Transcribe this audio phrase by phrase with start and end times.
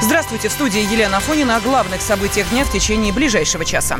[0.00, 3.98] Здравствуйте, в студии Елена Афонина о главных событиях дня в течение ближайшего часа.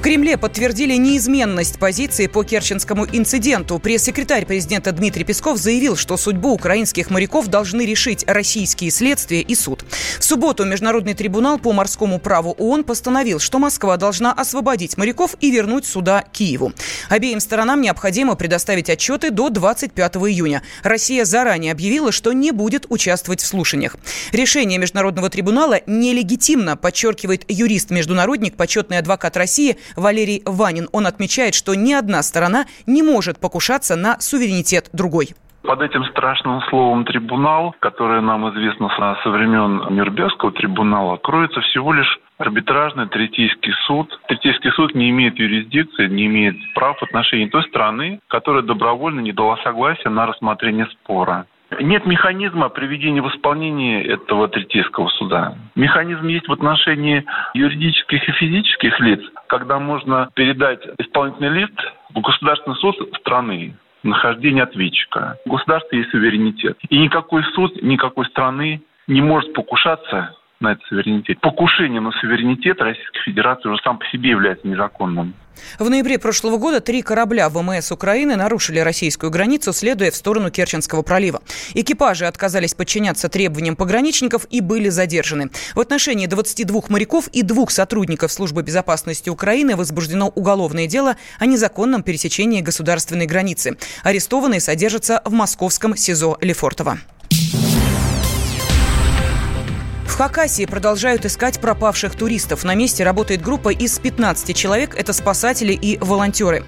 [0.00, 3.78] В Кремле подтвердили неизменность позиции по Керченскому инциденту.
[3.78, 9.84] Пресс-секретарь президента Дмитрий Песков заявил, что судьбу украинских моряков должны решить российские следствия и суд.
[10.18, 15.50] В субботу Международный трибунал по морскому праву ООН постановил, что Москва должна освободить моряков и
[15.50, 16.72] вернуть суда Киеву.
[17.10, 20.62] Обеим сторонам необходимо предоставить отчеты до 25 июня.
[20.82, 23.96] Россия заранее объявила, что не будет участвовать в слушаниях.
[24.32, 30.88] Решение Международного трибунала нелегитимно, подчеркивает юрист-международник, почетный адвокат России Валерий Ванин.
[30.92, 35.30] Он отмечает, что ни одна сторона не может покушаться на суверенитет другой.
[35.62, 38.88] Под этим страшным словом «трибунал», которое нам известно
[39.22, 44.18] со времен Нюрнбергского трибунала, кроется всего лишь арбитражный третейский суд.
[44.28, 49.32] Третейский суд не имеет юрисдикции, не имеет прав в отношении той страны, которая добровольно не
[49.32, 51.46] дала согласия на рассмотрение спора.
[51.80, 55.54] Нет механизма приведения в исполнение этого третейского суда.
[55.74, 61.78] Механизм есть в отношении юридических и физических лиц, когда можно передать исполнительный лист
[62.14, 65.36] в государственный суд страны нахождение ответчика.
[65.46, 66.76] У государства есть суверенитет.
[66.88, 71.40] И никакой суд никакой страны не может покушаться на этот суверенитет.
[71.40, 75.34] Покушение на суверенитет Российской Федерации уже сам по себе является незаконным.
[75.78, 81.02] В ноябре прошлого года три корабля ВМС Украины нарушили российскую границу, следуя в сторону Керченского
[81.02, 81.42] пролива.
[81.74, 85.50] Экипажи отказались подчиняться требованиям пограничников и были задержаны.
[85.74, 92.02] В отношении 22 моряков и двух сотрудников Службы безопасности Украины возбуждено уголовное дело о незаконном
[92.02, 93.76] пересечении государственной границы.
[94.02, 96.98] Арестованные содержатся в московском СИЗО Лефортово.
[100.20, 102.62] Хакасии продолжают искать пропавших туристов.
[102.62, 104.94] На месте работает группа из 15 человек.
[104.94, 106.62] Это спасатели и волонтеры.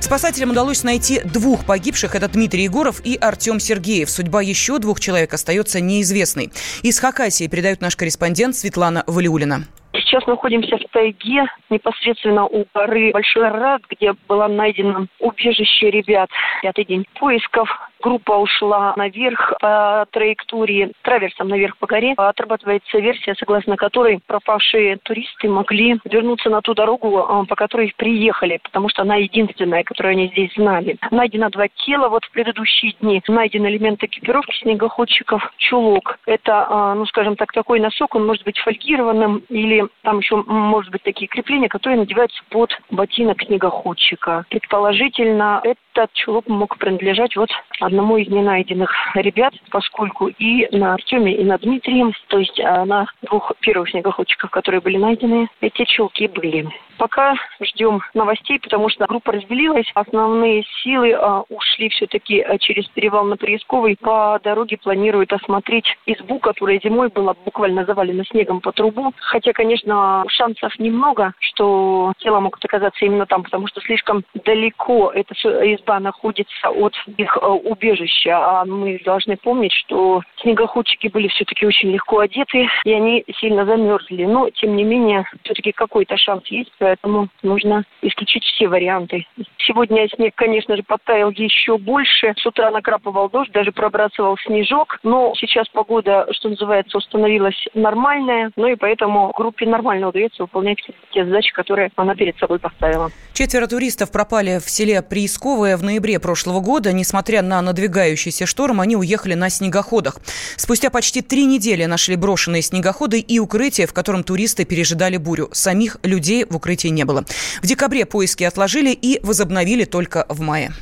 [0.00, 2.16] Спасателям удалось найти двух погибших.
[2.16, 4.10] Это Дмитрий Егоров и Артем Сергеев.
[4.10, 6.50] Судьба еще двух человек остается неизвестной.
[6.82, 9.66] Из Хакасии передает наш корреспондент Светлана Валиулина.
[9.92, 16.28] Сейчас находимся в тайге, непосредственно у горы Большой Рад, где было найдено убежище ребят.
[16.62, 17.68] Пятый день поисков
[18.00, 22.14] группа ушла наверх по траектории, траверсом наверх по горе.
[22.16, 28.60] Отрабатывается версия, согласно которой пропавшие туристы могли вернуться на ту дорогу, а, по которой приехали,
[28.62, 30.98] потому что она единственная, которую они здесь знали.
[31.10, 33.22] Найдено два тела вот в предыдущие дни.
[33.28, 36.18] Найден элемент экипировки снегоходчиков, чулок.
[36.26, 40.90] Это, а, ну скажем так, такой носок, он может быть фольгированным или там еще может
[40.90, 44.44] быть такие крепления, которые надеваются под ботинок снегоходчика.
[44.50, 47.50] Предположительно, этот чулок мог принадлежать вот
[47.86, 53.06] одному из ненайденных ребят, поскольку и на Артеме, и на Дмитрием, то есть а, на
[53.22, 56.68] двух первых снегоходчиков, которые были найдены, эти челки были.
[56.98, 59.90] Пока ждем новостей, потому что группа разделилась.
[59.94, 63.96] Основные силы а, ушли все-таки а, через перевал на Приисковый.
[64.00, 69.12] По дороге планируют осмотреть избу, которая зимой была буквально завалена снегом по трубу.
[69.18, 75.34] Хотя, конечно, шансов немного, что тело могут оказаться именно там, потому что слишком далеко эта
[75.34, 77.36] изба находится от их
[77.76, 78.36] убежища.
[78.36, 84.24] А мы должны помнить, что снегоходчики были все-таки очень легко одеты, и они сильно замерзли.
[84.24, 89.26] Но, тем не менее, все-таки какой-то шанс есть поэтому нужно исключить все варианты.
[89.58, 92.34] Сегодня снег, конечно же, подтаял еще больше.
[92.36, 94.98] С утра накрапывал дождь, даже пробрасывал снежок.
[95.02, 98.52] Но сейчас погода, что называется, установилась нормальная.
[98.56, 100.78] Ну и поэтому группе нормально удается выполнять
[101.10, 103.10] те задачи, которые она перед собой поставила.
[103.32, 106.92] Четверо туристов пропали в селе Приисковое в ноябре прошлого года.
[106.92, 110.16] Несмотря на надвигающийся шторм, они уехали на снегоходах.
[110.56, 115.50] Спустя почти три недели нашли брошенные снегоходы и укрытие, в котором туристы пережидали бурю.
[115.52, 117.24] Самих людей в укрытии не было.
[117.62, 120.72] В декабре поиски отложили и возобновили только в мае.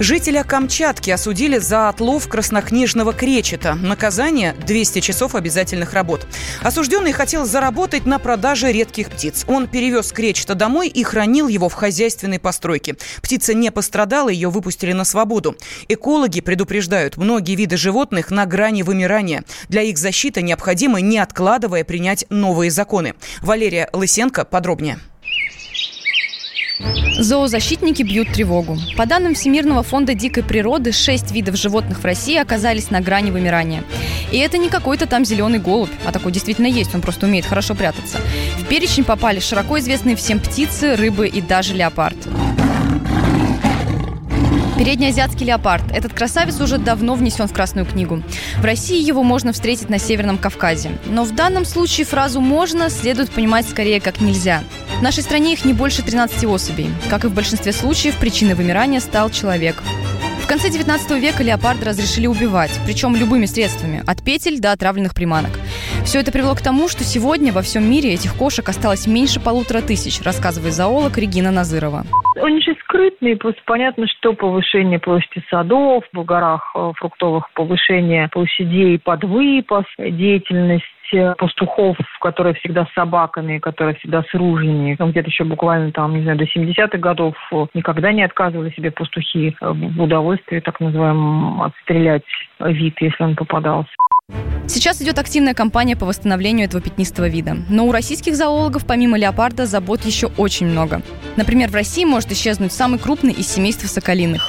[0.00, 3.74] Жителя Камчатки осудили за отлов краснокнижного кречета.
[3.74, 6.26] Наказание– 200 часов обязательных работ.
[6.62, 9.44] Осужденный хотел заработать на продаже редких птиц.
[9.46, 12.96] Он перевез кречета домой и хранил его в хозяйственной постройке.
[13.20, 15.54] Птица не пострадала, ее выпустили на свободу.
[15.88, 19.44] Экологи предупреждают, многие виды животных на грани вымирания.
[19.68, 23.16] Для их защиты необходимо, не откладывая, принять новые законы.
[23.42, 24.98] Валерия Лысенко подробнее.
[27.18, 28.78] Зоозащитники бьют тревогу.
[28.96, 33.84] По данным Всемирного фонда дикой природы, шесть видов животных в России оказались на грани вымирания.
[34.32, 37.74] И это не какой-то там зеленый голубь, а такой действительно есть, он просто умеет хорошо
[37.74, 38.18] прятаться.
[38.58, 42.16] В перечень попали широко известные всем птицы, рыбы и даже леопард.
[44.80, 45.84] Переднеазиатский леопард.
[45.92, 48.22] Этот красавец уже давно внесен в Красную книгу.
[48.56, 50.92] В России его можно встретить на Северном Кавказе.
[51.04, 54.64] Но в данном случае фразу «можно» следует понимать скорее как «нельзя».
[54.98, 56.88] В нашей стране их не больше 13 особей.
[57.10, 59.82] Как и в большинстве случаев, причиной вымирания стал человек.
[60.50, 65.52] конце 19 века леопарды разрешили убивать, причем любыми средствами, от петель до отравленных приманок.
[66.10, 69.80] Все это привело к тому, что сегодня во всем мире этих кошек осталось меньше полутора
[69.80, 72.02] тысяч, рассказывает зоолог Регина Назырова.
[72.42, 78.98] Они же скрытные, просто понятно, что повышение площади садов, в горах э, фруктовых повышение площадей
[78.98, 84.96] под выпас, деятельность э, пастухов, которые всегда с собаками, которые всегда с ружьями.
[84.98, 88.90] Ну, где-то еще буквально там, не знаю, до 70-х годов э, никогда не отказывали себе
[88.90, 92.24] пастухи в удовольствии, так называемым, отстрелять
[92.58, 93.92] вид, если он попадался.
[94.68, 97.56] Сейчас идет активная кампания по восстановлению этого пятнистого вида.
[97.68, 101.02] Но у российских зоологов помимо леопарда забот еще очень много.
[101.36, 104.46] Например, в России может исчезнуть самый крупный из семейства соколиных.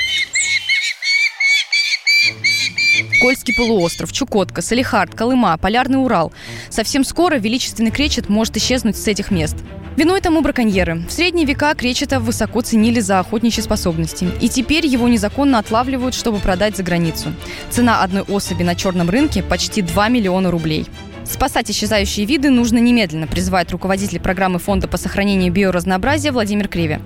[3.22, 6.32] Кольский полуостров, Чукотка, Салихард, Колыма, Полярный Урал.
[6.70, 9.56] Совсем скоро величественный кречет может исчезнуть с этих мест.
[9.98, 10.96] Виной тому браконьеры.
[11.08, 14.30] В средние века кречета высоко ценили за охотничьи способности.
[14.40, 17.34] И теперь его незаконно отлавливают, чтобы продать за границу.
[17.70, 20.88] Цена одной особи на черном рынке почти 2 миллиона рублей.
[21.32, 27.00] Спасать исчезающие виды нужно немедленно, призывает руководитель программы Фонда по сохранению биоразнообразия Владимир Криве.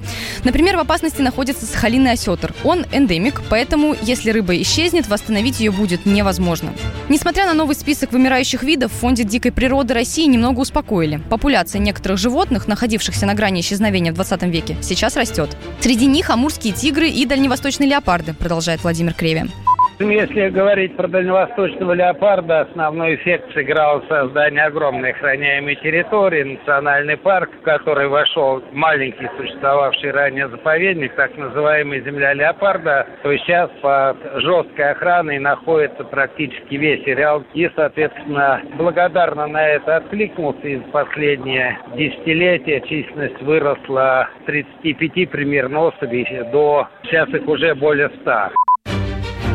[0.43, 2.53] Например, в опасности находится сахалинный осетр.
[2.63, 6.73] Он эндемик, поэтому, если рыба исчезнет, восстановить ее будет невозможно.
[7.07, 11.21] Несмотря на новый список вымирающих видов, в Фонде дикой природы России немного успокоили.
[11.29, 15.55] Популяция некоторых животных, находившихся на грани исчезновения в 20 веке, сейчас растет.
[15.81, 19.47] Среди них амурские тигры и дальневосточные леопарды, продолжает Владимир Криве.
[19.97, 27.61] Если говорить про дальневосточного леопарда, основной эффект сыграл создание огромной охраняемой территории, национальный парк, в
[27.61, 35.39] который вошел маленький существовавший ранее заповедник, так называемый земля леопарда, то сейчас под жесткой охраной
[35.39, 37.45] находится практически весь ареал.
[37.53, 40.67] И, соответственно, благодарно на это откликнулся.
[40.67, 48.09] И в последние десятилетия численность выросла с 35 примерно особей до сейчас их уже более
[48.09, 48.64] 100.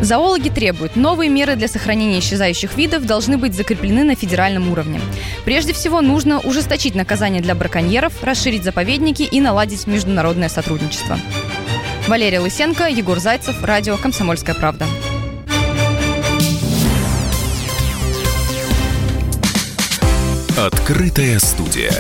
[0.03, 5.01] Зоологи требуют, новые меры для сохранения исчезающих видов должны быть закреплены на федеральном уровне.
[5.45, 11.19] Прежде всего, нужно ужесточить наказание для браконьеров, расширить заповедники и наладить международное сотрудничество.
[12.09, 14.87] Валерия Лысенко, Егор Зайцев, радио «Комсомольская правда».
[20.57, 21.93] Открытая студия.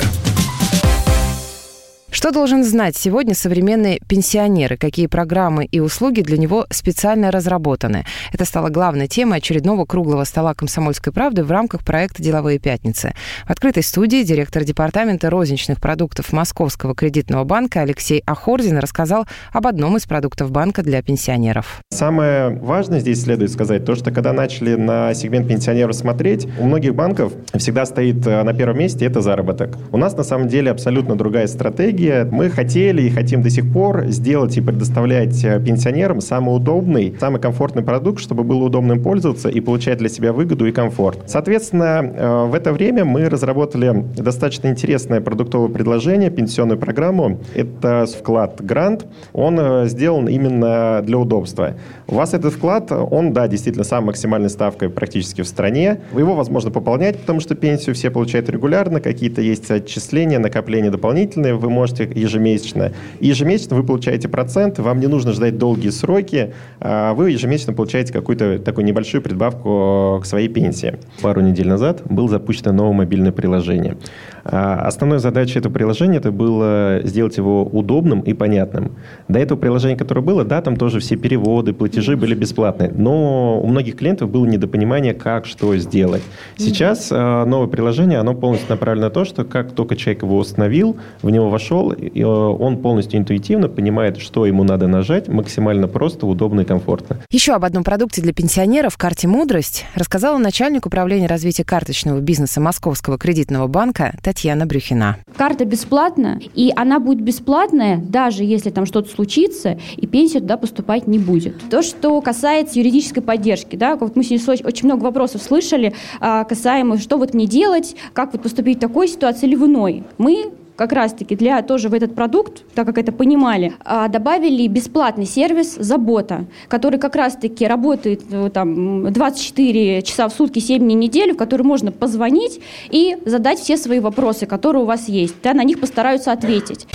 [2.21, 8.05] Что должен знать сегодня современный пенсионер и какие программы и услуги для него специально разработаны?
[8.31, 13.15] Это стало главной темой очередного круглого стола «Комсомольской правды» в рамках проекта «Деловые пятницы».
[13.47, 19.97] В открытой студии директор департамента розничных продуктов Московского кредитного банка Алексей Ахорзин рассказал об одном
[19.97, 21.81] из продуктов банка для пенсионеров.
[21.89, 26.95] Самое важное здесь следует сказать, то, что когда начали на сегмент пенсионеров смотреть, у многих
[26.95, 29.79] банков всегда стоит э, на первом месте это заработок.
[29.91, 32.29] У нас на самом деле абсолютно другая стратегия стратегия.
[32.31, 37.41] Мы хотели и хотим до сих пор сделать и предоставлять э, пенсионерам самый удобный, самый
[37.41, 41.19] комфортный продукт, чтобы было удобно им пользоваться и получать для себя выгоду и комфорт.
[41.27, 47.39] Соответственно, э, в это время мы разработали достаточно интересное продуктовое предложение, пенсионную программу.
[47.55, 49.07] Это вклад «Грант».
[49.33, 51.75] Он э, сделан именно для удобства.
[52.07, 56.01] У вас этот вклад, он, да, действительно, самой максимальной ставкой практически в стране.
[56.17, 61.55] Его возможно пополнять, потому что пенсию все получают регулярно, какие-то есть отчисления, накопления дополнительные.
[61.55, 62.93] Вы можете можете ежемесячно.
[63.21, 68.13] И ежемесячно вы получаете процент, вам не нужно ждать долгие сроки, а вы ежемесячно получаете
[68.13, 70.99] какую-то такую небольшую прибавку к своей пенсии.
[71.23, 73.97] Пару недель назад было запущено новое мобильное приложение.
[74.45, 78.93] А, основной задачей этого приложения это было сделать его удобным и понятным.
[79.29, 83.67] До этого приложения, которое было, да, там тоже все переводы, платежи были бесплатные, но у
[83.67, 86.23] многих клиентов было недопонимание, как, что сделать.
[86.57, 90.97] Сейчас а, новое приложение, оно полностью направлено на то, что как только человек его установил,
[91.23, 96.63] в него вошел, а, он полностью интуитивно понимает, что ему надо нажать, максимально просто, удобно
[96.63, 97.19] и комфортно.
[97.31, 103.19] Еще об одном продукте для пенсионеров карте «Мудрость» рассказала начальник управления развития карточного бизнеса Московского
[103.19, 105.17] кредитного банка Татьяна Брюхина.
[105.37, 111.09] Карта бесплатна, и она будет бесплатная, даже если там что-то случится, и пенсия туда поступать
[111.09, 111.57] не будет.
[111.69, 116.99] То, что касается юридической поддержки, да, вот мы сегодня очень много вопросов слышали а, касаемо,
[116.99, 120.05] что вот мне делать, как вот поступить в такой ситуации или в иной.
[120.17, 125.27] Мы как раз-таки для тоже в этот продукт, так как это понимали, а, добавили бесплатный
[125.27, 130.99] сервис «Забота», который как раз-таки работает э, там 24 часа в сутки, 7 дней в
[130.99, 135.35] неделю, в который можно позвонить и задать все свои вопросы, которые у вас есть.
[135.43, 136.87] Да, на них постараются ответить.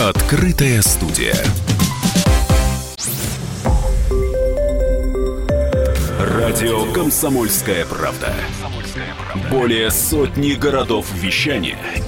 [0.00, 1.34] Открытая студия.
[6.20, 8.32] Радио «Комсомольская правда».
[9.50, 11.78] Более сотни городов вещания–